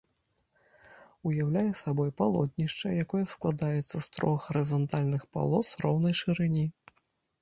[1.31, 6.65] Уяўляе сабой палотнішча, якое складаецца з трох гарызантальных палос роўнай шырыні.